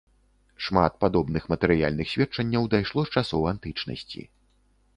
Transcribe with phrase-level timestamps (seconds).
[0.67, 4.21] Шмат падобных матэрыяльных сведчанняў дайшло з часоў антычнасці.